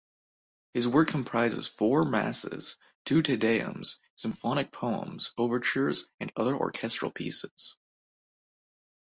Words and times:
His 0.73 0.87
work 0.87 1.09
comprises 1.09 1.67
four 1.67 2.01
masses, 2.01 2.77
two 3.05 3.21
Te 3.21 3.37
Deums, 3.37 3.99
symphonic 4.15 4.71
poems, 4.71 5.31
overtures 5.37 6.05
and 6.19 6.31
other 6.35 6.55
orchestral 6.55 7.11
pieces. 7.11 7.77